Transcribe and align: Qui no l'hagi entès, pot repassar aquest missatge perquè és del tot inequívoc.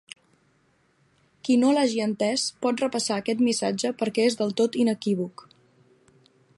Qui 1.49 1.57
no 1.63 1.73
l'hagi 1.75 2.01
entès, 2.07 2.45
pot 2.67 2.81
repassar 2.87 3.19
aquest 3.19 3.45
missatge 3.49 3.95
perquè 4.01 4.27
és 4.31 4.41
del 4.41 4.57
tot 4.63 4.83
inequívoc. 4.87 5.47